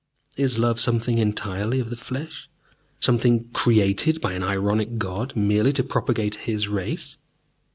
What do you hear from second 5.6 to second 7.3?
to propagate His race?